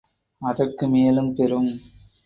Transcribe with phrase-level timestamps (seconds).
[0.41, 1.71] அதற்கு மேலும் பெறும்.